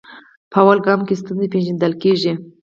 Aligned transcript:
په 0.51 0.59
لومړي 0.65 0.81
ګام 0.85 0.99
کې 1.07 1.19
ستونزه 1.21 1.47
پیژندل 1.53 1.93
کیږي. 2.01 2.33